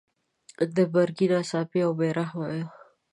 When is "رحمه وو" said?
2.19-2.63